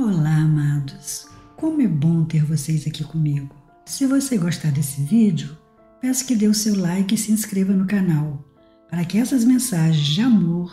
Olá, 0.00 0.36
amados! 0.36 1.26
Como 1.56 1.82
é 1.82 1.88
bom 1.88 2.24
ter 2.24 2.44
vocês 2.44 2.86
aqui 2.86 3.02
comigo. 3.02 3.52
Se 3.84 4.06
você 4.06 4.38
gostar 4.38 4.70
desse 4.70 5.02
vídeo, 5.02 5.58
peço 6.00 6.24
que 6.24 6.36
dê 6.36 6.46
o 6.46 6.54
seu 6.54 6.78
like 6.78 7.16
e 7.16 7.18
se 7.18 7.32
inscreva 7.32 7.72
no 7.72 7.84
canal, 7.84 8.44
para 8.88 9.04
que 9.04 9.18
essas 9.18 9.44
mensagens 9.44 10.06
de 10.06 10.20
amor, 10.20 10.72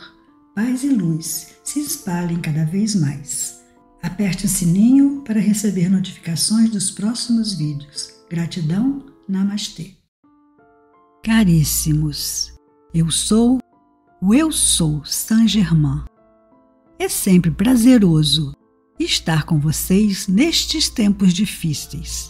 paz 0.53 0.83
e 0.83 0.89
luz 0.89 1.55
se 1.63 1.79
espalhem 1.79 2.39
cada 2.39 2.65
vez 2.65 2.93
mais. 2.93 3.63
Aperte 3.99 4.45
o 4.45 4.47
sininho 4.47 5.23
para 5.23 5.39
receber 5.39 5.89
notificações 5.89 6.69
dos 6.69 6.91
próximos 6.91 7.55
vídeos. 7.55 8.13
Gratidão, 8.29 9.07
Namastê. 9.27 9.95
Caríssimos, 11.23 12.53
eu 12.93 13.09
sou 13.09 13.57
o 14.21 14.35
Eu 14.35 14.51
Sou 14.51 15.03
Saint 15.03 15.47
Germain. 15.47 16.03
É 16.99 17.09
sempre 17.09 17.49
prazeroso 17.49 18.55
estar 19.03 19.43
com 19.43 19.59
vocês 19.59 20.27
nestes 20.27 20.89
tempos 20.89 21.33
difíceis. 21.33 22.29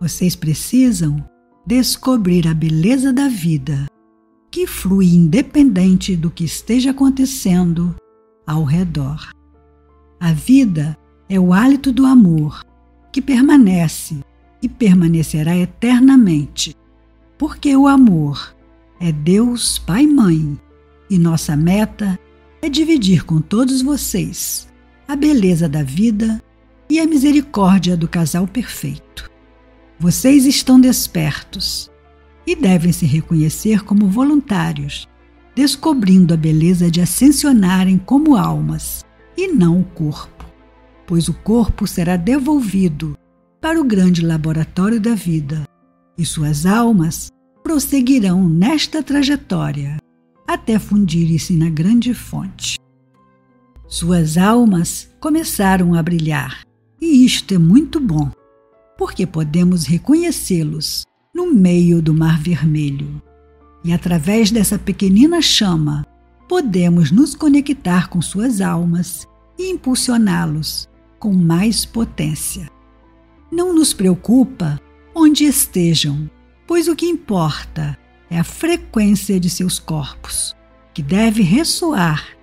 Vocês 0.00 0.36
precisam 0.36 1.24
descobrir 1.66 2.46
a 2.46 2.54
beleza 2.54 3.12
da 3.12 3.28
vida, 3.28 3.86
que 4.50 4.66
flui 4.66 5.06
independente 5.06 6.16
do 6.16 6.30
que 6.30 6.44
esteja 6.44 6.92
acontecendo 6.92 7.94
ao 8.46 8.62
redor. 8.62 9.30
A 10.20 10.32
vida 10.32 10.96
é 11.28 11.38
o 11.38 11.52
hálito 11.52 11.92
do 11.92 12.06
amor, 12.06 12.64
que 13.12 13.20
permanece 13.20 14.20
e 14.62 14.68
permanecerá 14.68 15.56
eternamente, 15.56 16.74
porque 17.36 17.76
o 17.76 17.86
amor 17.86 18.54
é 19.00 19.12
Deus 19.12 19.78
Pai 19.78 20.04
e 20.04 20.06
Mãe, 20.06 20.58
e 21.10 21.18
nossa 21.18 21.56
meta 21.56 22.18
é 22.62 22.68
dividir 22.68 23.24
com 23.24 23.40
todos 23.40 23.82
vocês 23.82 24.67
a 25.08 25.16
beleza 25.16 25.66
da 25.66 25.82
vida 25.82 26.38
e 26.88 27.00
a 27.00 27.06
misericórdia 27.06 27.96
do 27.96 28.06
casal 28.06 28.46
perfeito. 28.46 29.30
Vocês 29.98 30.44
estão 30.44 30.78
despertos 30.78 31.90
e 32.46 32.54
devem 32.54 32.92
se 32.92 33.06
reconhecer 33.06 33.84
como 33.84 34.06
voluntários, 34.06 35.08
descobrindo 35.56 36.34
a 36.34 36.36
beleza 36.36 36.90
de 36.90 37.00
ascensionarem 37.00 37.96
como 37.96 38.36
almas 38.36 39.02
e 39.34 39.48
não 39.48 39.80
o 39.80 39.84
corpo, 39.84 40.44
pois 41.06 41.26
o 41.26 41.32
corpo 41.32 41.86
será 41.86 42.16
devolvido 42.16 43.16
para 43.62 43.80
o 43.80 43.84
grande 43.84 44.24
laboratório 44.24 45.00
da 45.00 45.14
vida 45.14 45.64
e 46.18 46.24
suas 46.24 46.66
almas 46.66 47.30
prosseguirão 47.62 48.46
nesta 48.46 49.02
trajetória 49.02 49.96
até 50.46 50.78
fundirem-se 50.78 51.54
na 51.54 51.70
grande 51.70 52.12
fonte. 52.12 52.78
Suas 53.90 54.36
almas 54.36 55.08
começaram 55.18 55.94
a 55.94 56.02
brilhar, 56.02 56.60
e 57.00 57.24
isto 57.24 57.54
é 57.54 57.58
muito 57.58 57.98
bom, 57.98 58.30
porque 58.98 59.26
podemos 59.26 59.86
reconhecê-los 59.86 61.06
no 61.34 61.54
meio 61.54 62.02
do 62.02 62.12
Mar 62.12 62.38
Vermelho. 62.38 63.22
E 63.82 63.90
através 63.90 64.50
dessa 64.50 64.78
pequenina 64.78 65.40
chama, 65.40 66.04
podemos 66.46 67.10
nos 67.10 67.34
conectar 67.34 68.10
com 68.10 68.20
suas 68.20 68.60
almas 68.60 69.26
e 69.58 69.70
impulsioná-los 69.70 70.86
com 71.18 71.32
mais 71.32 71.86
potência. 71.86 72.70
Não 73.50 73.74
nos 73.74 73.94
preocupa 73.94 74.78
onde 75.14 75.44
estejam, 75.44 76.30
pois 76.66 76.88
o 76.88 76.94
que 76.94 77.06
importa 77.06 77.96
é 78.28 78.38
a 78.38 78.44
frequência 78.44 79.40
de 79.40 79.48
seus 79.48 79.78
corpos, 79.78 80.54
que 80.92 81.02
deve 81.02 81.40
ressoar 81.40 82.37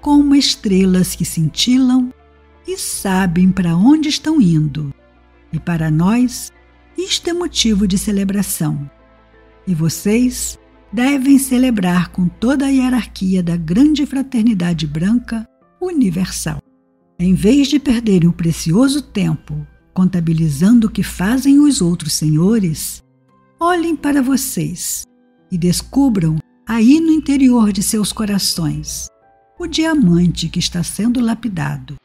como 0.00 0.34
estrelas 0.34 1.14
que 1.14 1.24
cintilam 1.24 2.12
e 2.66 2.76
sabem 2.78 3.50
para 3.50 3.76
onde 3.76 4.08
estão 4.08 4.40
indo. 4.40 4.92
E 5.52 5.58
para 5.58 5.90
nós, 5.90 6.50
isto 6.96 7.28
é 7.28 7.32
motivo 7.32 7.86
de 7.86 7.98
celebração. 7.98 8.90
E 9.66 9.74
vocês 9.74 10.58
devem 10.92 11.38
celebrar 11.38 12.10
com 12.10 12.28
toda 12.28 12.66
a 12.66 12.68
hierarquia 12.68 13.42
da 13.42 13.56
grande 13.56 14.06
fraternidade 14.06 14.86
branca 14.86 15.46
universal. 15.80 16.58
Em 17.18 17.34
vez 17.34 17.68
de 17.68 17.78
perderem 17.78 18.28
o 18.28 18.32
precioso 18.32 19.02
tempo 19.02 19.66
contabilizando 19.92 20.86
o 20.86 20.90
que 20.90 21.02
fazem 21.02 21.58
os 21.58 21.82
outros 21.82 22.14
senhores, 22.14 23.02
olhem 23.58 23.94
para 23.94 24.22
vocês 24.22 25.04
e 25.50 25.58
descubram 25.58 26.38
aí 26.66 27.00
no 27.00 27.10
interior 27.10 27.72
de 27.72 27.82
seus 27.82 28.12
corações 28.12 29.10
o 29.60 29.66
diamante 29.66 30.48
que 30.48 30.58
está 30.58 30.82
sendo 30.82 31.20
lapidado. 31.20 31.96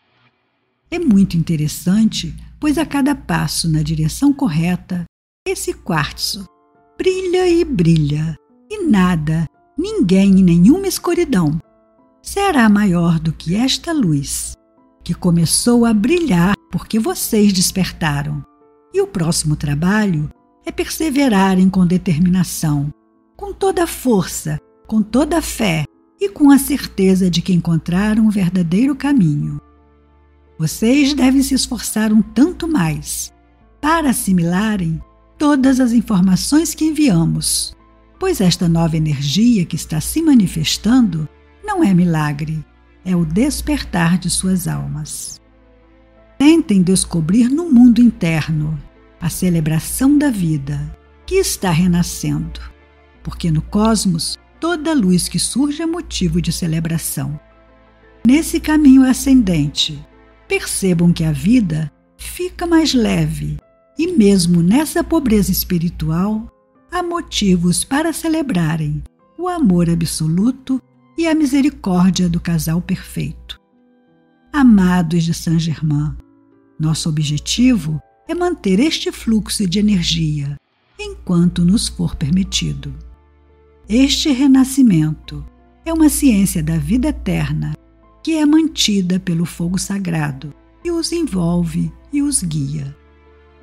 É 0.92 1.00
muito 1.00 1.38
interessante, 1.38 2.36
pois 2.60 2.78
a 2.78 2.86
cada 2.86 3.16
passo 3.16 3.72
na 3.72 3.82
direção 3.82 4.34
correta, 4.34 5.06
esse 5.48 5.74
quartzo 5.74 6.46
brilha 6.98 7.48
e 7.48 7.64
brilha, 7.64 8.38
e 8.70 8.86
nada, 8.86 9.48
ninguém 9.78 10.40
e 10.40 10.44
nenhuma 10.44 10.86
escuridão 10.86 11.58
será 12.22 12.68
maior 12.68 13.22
do 13.22 13.32
que 13.32 13.56
esta 13.56 13.94
luz, 13.94 14.54
que 15.02 15.14
começou 15.14 15.86
a 15.86 15.94
brilhar 15.94 16.56
porque 16.70 17.00
vocês 17.00 17.54
despertaram. 17.54 18.44
E 18.94 19.00
o 19.00 19.08
próximo 19.08 19.56
trabalho 19.56 20.30
é 20.66 20.74
perseverarem 20.74 21.70
com 21.70 21.88
determinação, 21.88 22.94
com 23.38 23.54
toda 23.54 23.86
a 23.86 23.88
força, 23.88 24.60
com 24.88 25.02
toda 25.02 25.38
a 25.38 25.42
fé 25.42 25.86
e 26.20 26.30
com 26.30 26.52
a 26.52 26.58
certeza 26.58 27.30
de 27.30 27.42
que 27.42 27.54
encontraram 27.54 28.28
o 28.28 28.32
verdadeiro 28.32 28.96
caminho. 28.96 29.60
Vocês 30.58 31.14
devem 31.14 31.42
se 31.42 31.54
esforçar 31.54 32.14
um 32.14 32.22
tanto 32.22 32.68
mais 32.68 33.34
para 33.82 34.10
assimilarem 34.10 35.02
todas 35.38 35.80
as 35.80 35.92
informações 35.92 36.74
que 36.74 36.86
enviamos, 36.86 37.76
pois 38.20 38.40
esta 38.40 38.68
nova 38.70 38.96
energia 38.96 39.66
que 39.66 39.76
está 39.76 40.00
se 40.00 40.22
manifestando 40.22 41.28
não 41.64 41.84
é 41.84 41.94
milagre, 41.94 42.66
é 43.04 43.16
o 43.16 43.26
despertar 43.26 44.18
de 44.18 44.30
suas 44.30 44.68
almas. 44.68 45.42
Tentem 46.38 46.82
descobrir 46.82 47.50
no 47.50 47.70
mundo 47.70 48.02
interno 48.02 48.80
a 49.20 49.30
celebração 49.30 50.18
da 50.18 50.30
vida 50.30 50.80
que 51.26 51.36
está 51.36 51.72
renascendo, 51.72 52.60
porque 53.24 53.52
no 53.52 53.62
cosmos 53.62 54.38
toda 54.60 54.94
luz 54.94 55.28
que 55.28 55.40
surge 55.40 55.82
é 55.82 55.86
motivo 55.86 56.42
de 56.42 56.52
celebração. 56.52 57.40
Nesse 58.26 58.60
caminho 58.60 59.04
ascendente, 59.04 60.04
percebam 60.48 61.14
que 61.14 61.24
a 61.24 61.32
vida 61.32 61.92
fica 62.18 62.66
mais 62.66 62.94
leve 62.94 63.58
e, 63.98 64.12
mesmo 64.14 64.62
nessa 64.62 65.04
pobreza 65.04 65.52
espiritual, 65.52 66.52
há 66.92 67.04
motivos 67.04 67.84
para 67.84 68.12
celebrarem 68.14 69.04
o 69.38 69.48
amor 69.48 69.90
absoluto 69.90 70.82
e 71.18 71.28
a 71.28 71.36
misericórdia 71.36 72.28
do 72.28 72.40
casal 72.40 72.82
perfeito. 72.82 73.60
Amados 74.52 75.24
de 75.24 75.34
Saint 75.34 75.60
Germain, 75.60 76.16
nosso 76.80 77.10
objetivo 77.10 78.02
é 78.28 78.34
manter 78.34 78.80
este 78.80 79.12
fluxo 79.12 79.68
de 79.68 79.80
energia 79.80 80.58
enquanto 81.00 81.64
nos 81.64 81.88
for 81.88 82.16
permitido. 82.16 82.94
Este 83.88 84.32
renascimento 84.32 85.46
é 85.86 85.94
uma 85.94 86.10
ciência 86.10 86.64
da 86.64 86.76
vida 86.76 87.10
eterna 87.10 87.76
que 88.24 88.34
é 88.34 88.44
mantida 88.44 89.20
pelo 89.20 89.46
fogo 89.46 89.78
sagrado 89.78 90.52
e 90.84 90.90
os 90.90 91.12
envolve 91.12 91.94
e 92.12 92.24
os 92.24 92.42
guia. 92.42 92.98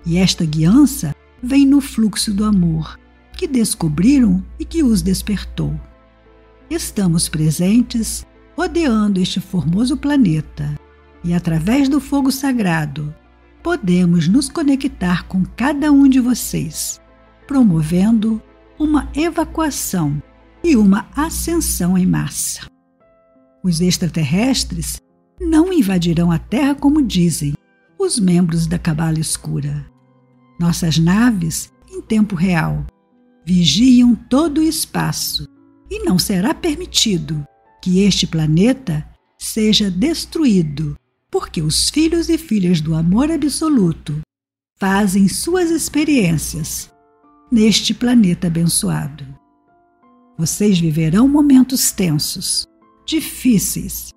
E 0.07 0.17
esta 0.17 0.45
guiança 0.45 1.13
vem 1.43 1.67
no 1.67 1.81
fluxo 1.81 2.33
do 2.33 2.45
amor 2.45 3.01
que 3.37 3.49
descobriram 3.49 4.45
e 4.61 4.65
que 4.65 4.85
os 4.85 5.03
despertou. 5.03 5.75
Estamos 6.71 7.29
presentes 7.29 8.25
rodeando 8.57 9.21
este 9.21 9.41
formoso 9.41 9.97
planeta 9.97 10.79
e, 11.25 11.35
através 11.35 11.89
do 11.89 12.01
fogo 12.01 12.31
sagrado, 12.31 13.13
podemos 13.61 14.29
nos 14.29 14.49
conectar 14.49 15.27
com 15.27 15.45
cada 15.57 15.91
um 15.91 16.07
de 16.07 16.21
vocês, 16.21 17.01
promovendo 17.49 18.41
uma 18.83 19.09
evacuação 19.15 20.21
e 20.65 20.75
uma 20.75 21.09
ascensão 21.15 21.97
em 21.97 22.05
massa. 22.05 22.67
Os 23.63 23.81
extraterrestres 23.81 25.01
não 25.41 25.73
invadirão 25.73 26.33
a 26.33 26.39
Terra 26.39 26.75
como 26.75 27.01
dizem 27.01 27.53
os 27.97 28.19
membros 28.19 28.67
da 28.67 28.81
Cabala 28.81 29.21
Escura. 29.21 29.87
Nossas 30.59 30.99
naves, 30.99 31.73
em 31.89 32.01
tempo 32.03 32.35
real, 32.35 32.85
vigiam 33.47 34.17
todo 34.17 34.59
o 34.59 34.65
espaço 34.65 35.47
e 35.89 36.03
não 36.03 36.19
será 36.19 36.53
permitido 36.53 37.47
que 37.81 38.01
este 38.01 38.27
planeta 38.27 39.09
seja 39.39 39.93
destruído, 39.93 40.97
porque 41.31 41.63
os 41.63 41.89
filhos 41.89 42.29
e 42.29 42.37
filhas 42.37 42.81
do 42.81 42.97
amor 42.97 43.31
absoluto 43.31 44.21
fazem 44.77 45.29
suas 45.29 45.71
experiências 45.71 46.92
neste 47.53 47.93
planeta 47.93 48.49
abençoado. 48.49 49.25
Vocês 50.39 50.81
viverão 50.81 51.29
momentos 51.29 51.93
tensos, 51.93 52.67
difíceis, 53.07 54.11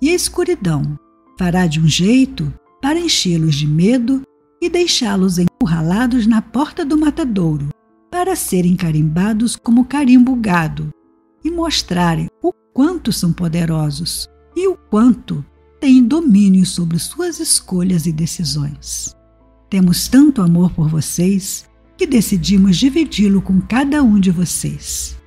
e 0.00 0.08
a 0.10 0.14
escuridão 0.14 0.98
Fará 1.38 1.68
de 1.68 1.78
um 1.78 1.86
jeito 1.86 2.52
para 2.82 2.98
enchê-los 2.98 3.54
de 3.54 3.66
medo 3.66 4.22
e 4.60 4.68
deixá-los 4.68 5.38
encurralados 5.38 6.26
na 6.26 6.42
porta 6.42 6.84
do 6.84 6.98
matadouro, 6.98 7.68
para 8.10 8.34
serem 8.34 8.74
carimbados 8.74 9.54
como 9.54 9.84
carimbo 9.84 10.34
gado 10.34 10.92
e 11.44 11.50
mostrarem 11.50 12.28
o 12.42 12.52
quanto 12.74 13.12
são 13.12 13.32
poderosos 13.32 14.28
e 14.56 14.66
o 14.66 14.76
quanto 14.76 15.44
têm 15.78 16.02
domínio 16.02 16.66
sobre 16.66 16.98
suas 16.98 17.38
escolhas 17.38 18.06
e 18.06 18.12
decisões. 18.12 19.14
Temos 19.70 20.08
tanto 20.08 20.42
amor 20.42 20.72
por 20.72 20.88
vocês 20.88 21.67
que 21.98 22.06
decidimos 22.06 22.76
dividi-lo 22.76 23.42
com 23.42 23.60
cada 23.60 24.04
um 24.04 24.20
de 24.20 24.30
vocês. 24.30 25.18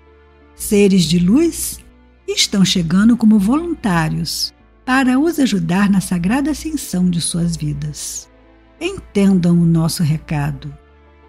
Seres 0.55 1.03
de 1.03 1.19
luz 1.19 1.79
estão 2.25 2.63
chegando 2.63 3.17
como 3.17 3.37
voluntários 3.37 4.53
para 4.85 5.19
os 5.19 5.37
ajudar 5.37 5.89
na 5.89 5.99
sagrada 5.99 6.51
ascensão 6.51 7.09
de 7.09 7.19
suas 7.19 7.57
vidas. 7.57 8.29
Entendam 8.79 9.59
o 9.59 9.65
nosso 9.65 10.01
recado. 10.01 10.73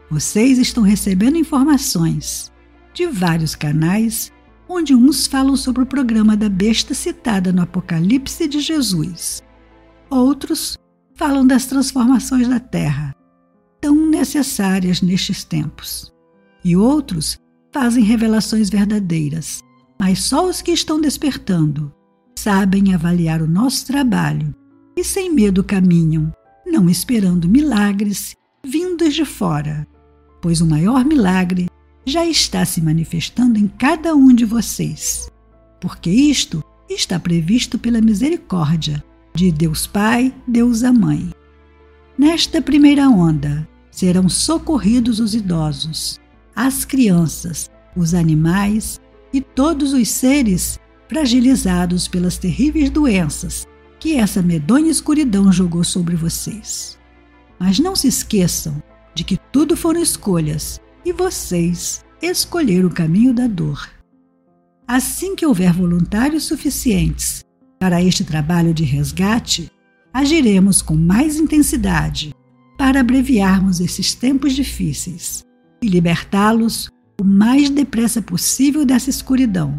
Vocês 0.09 0.59
estão 0.59 0.85
recebendo 0.85 1.37
informações 1.37 2.53
de 2.95 3.07
vários 3.07 3.57
canais, 3.57 4.31
onde 4.69 4.95
uns 4.95 5.27
falam 5.27 5.57
sobre 5.57 5.83
o 5.83 5.87
programa 5.87 6.37
da 6.37 6.49
besta 6.49 6.95
citada 6.95 7.53
no 7.53 7.63
Apocalipse 7.63 8.47
de 8.47 8.61
Jesus. 8.61 9.43
Outros 10.09 10.79
falam 11.15 11.45
das 11.45 11.67
transformações 11.67 12.47
da 12.47 12.61
Terra, 12.61 13.13
tão 13.83 14.09
necessárias 14.09 15.03
nestes 15.03 15.43
tempos. 15.43 16.11
E 16.65 16.77
outros 16.77 17.37
fazem 17.73 18.05
revelações 18.05 18.71
verdadeiras, 18.71 19.61
mas 19.99 20.23
só 20.23 20.49
os 20.49 20.63
que 20.63 20.71
estão 20.71 21.01
despertando 21.01 21.93
sabem 22.39 22.95
avaliar 22.95 23.43
o 23.43 23.49
nosso 23.49 23.87
trabalho 23.87 24.55
e 24.97 25.03
sem 25.03 25.35
medo 25.35 25.65
caminham, 25.65 26.33
não 26.65 26.89
esperando 26.89 27.49
milagres 27.49 28.37
vindos 28.65 29.15
de 29.15 29.25
fora, 29.25 29.87
pois 30.41 30.61
o 30.61 30.67
maior 30.67 31.05
milagre 31.05 31.67
já 32.07 32.25
está 32.25 32.65
se 32.65 32.81
manifestando 32.81 33.59
em 33.59 33.67
cada 33.67 34.15
um 34.15 34.33
de 34.33 34.45
vocês, 34.45 35.29
porque 35.81 36.11
isto 36.11 36.63
está 36.89 37.19
previsto 37.19 37.79
pela 37.79 38.01
misericórdia 38.01 39.03
de 39.35 39.51
Deus 39.51 39.87
Pai, 39.87 40.33
Deus 40.47 40.85
a 40.85 40.93
Mãe. 40.93 41.33
Nesta 42.19 42.61
primeira 42.61 43.09
onda 43.09 43.67
serão 43.93 44.29
socorridos 44.29 45.21
os 45.21 45.35
idosos, 45.35 46.19
as 46.57 46.85
crianças, 46.85 47.71
os 47.95 48.15
animais 48.15 48.99
e 49.33 49.41
todos 49.41 49.93
os 49.93 50.09
seres 50.09 50.81
fragilizados 51.09 52.09
pelas 52.09 52.39
terríveis 52.39 52.91
doenças 52.91 53.69
que 54.01 54.17
essa 54.17 54.43
medonha 54.43 54.91
escuridão 54.91 55.53
jogou 55.53 55.85
sobre 55.85 56.17
vocês. 56.17 56.99
Mas 57.61 57.79
não 57.79 57.95
se 57.95 58.09
esqueçam 58.09 58.83
de 59.15 59.23
que 59.23 59.37
tudo 59.53 59.77
foram 59.77 60.03
escolhas 60.03 60.81
e 61.05 61.13
vocês 61.13 62.03
escolheram 62.21 62.89
o 62.89 62.95
caminho 62.95 63.35
da 63.35 63.47
dor. 63.47 63.89
Assim 64.89 65.37
que 65.37 65.47
houver 65.47 65.73
voluntários 65.73 66.45
suficientes 66.45 67.45
para 67.79 68.03
este 68.03 68.25
trabalho 68.25 68.73
de 68.73 68.85
resgate, 68.85 69.71
agiremos 70.13 70.81
com 70.81 70.97
mais 70.97 71.37
intensidade 71.37 72.35
para 72.83 72.99
abreviarmos 72.99 73.79
esses 73.79 74.13
tempos 74.13 74.55
difíceis 74.55 75.45
e 75.81 75.87
libertá-los 75.87 76.89
o 77.21 77.23
mais 77.23 77.71
depressa 77.71 78.21
possível 78.21 78.85
dessa 78.85 79.09
escuridão 79.09 79.79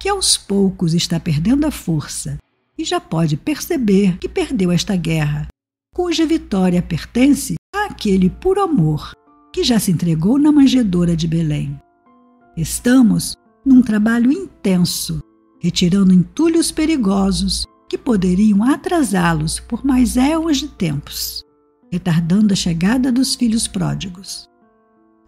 que 0.00 0.08
aos 0.08 0.36
poucos 0.36 0.92
está 0.92 1.20
perdendo 1.20 1.68
a 1.68 1.70
força 1.70 2.38
e 2.76 2.84
já 2.84 2.98
pode 3.00 3.36
perceber 3.36 4.18
que 4.18 4.28
perdeu 4.28 4.72
esta 4.72 4.96
guerra, 4.96 5.46
cuja 5.94 6.26
vitória 6.26 6.82
pertence 6.82 7.54
àquele 7.72 8.28
puro 8.28 8.60
amor 8.60 9.12
que 9.52 9.62
já 9.62 9.78
se 9.78 9.92
entregou 9.92 10.36
na 10.36 10.50
manjedoura 10.50 11.14
de 11.14 11.28
Belém. 11.28 11.80
Estamos 12.56 13.36
num 13.64 13.80
trabalho 13.80 14.32
intenso, 14.32 15.20
retirando 15.60 16.12
entulhos 16.12 16.72
perigosos 16.72 17.64
que 17.88 17.96
poderiam 17.96 18.64
atrasá-los 18.64 19.60
por 19.60 19.84
mais 19.84 20.16
éons 20.16 20.56
de 20.56 20.66
tempos, 20.66 21.44
retardando 21.92 22.54
a 22.54 22.56
chegada 22.56 23.12
dos 23.12 23.34
filhos 23.34 23.68
pródigos. 23.68 24.48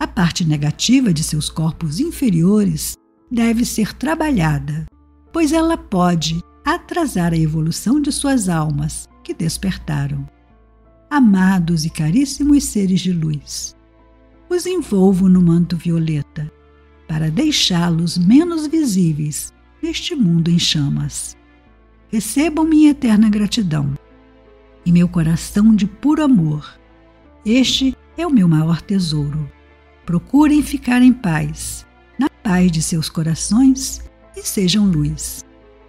A 0.01 0.07
parte 0.07 0.47
negativa 0.47 1.13
de 1.13 1.23
seus 1.23 1.51
corpos 1.51 2.01
inferiores 2.01 2.97
deve 3.31 3.67
ser 3.67 3.93
trabalhada, 3.93 4.87
pois 5.31 5.53
ela 5.53 5.77
pode 5.77 6.41
atrasar 6.65 7.35
a 7.35 7.37
evolução 7.37 8.01
de 8.01 8.11
suas 8.11 8.49
almas 8.49 9.07
que 9.23 9.35
despertaram. 9.35 10.27
Amados 11.11 11.85
e 11.85 11.91
caríssimos 11.91 12.65
seres 12.65 13.03
de 13.03 13.13
luz, 13.13 13.77
os 14.49 14.65
envolvo 14.65 15.29
no 15.29 15.43
manto 15.43 15.77
violeta 15.77 16.51
para 17.07 17.31
deixá-los 17.31 18.17
menos 18.17 18.67
visíveis 18.67 19.53
neste 19.83 20.15
mundo 20.15 20.51
em 20.51 20.59
chamas. 20.59 21.37
Recebam 22.09 22.65
minha 22.65 22.93
eterna 22.93 23.29
gratidão 23.29 23.93
e 24.85 24.93
meu 24.93 25.09
coração 25.09 25.75
de 25.75 25.87
puro 25.87 26.23
amor. 26.23 26.79
Este 27.45 27.97
é 28.17 28.27
o 28.27 28.31
meu 28.31 28.49
maior 28.49 28.81
tesouro. 28.81 29.51
Procurem 30.05 30.63
ficar 30.63 31.03
em 31.03 31.13
paz 31.13 31.85
paz 32.45 32.71
de 32.71 32.83
seus 32.83 33.09
corações 33.09 34.03
e 34.37 34.43
sejam 34.43 34.87
luz. 34.87 35.43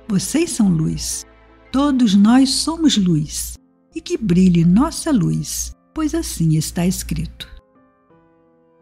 Vocês 0.08 0.52
são 0.52 0.70
luz. 0.70 1.26
Todos 1.70 2.16
nós 2.16 2.50
somos 2.50 2.98
luz. 2.98 3.58
E 3.94 4.00
que 4.00 4.18
brilhe 4.18 4.64
nossa 4.64 5.12
luz, 5.12 5.76
pois 5.94 6.16
assim 6.16 6.56
está 6.56 6.86
escrito. 6.86 7.48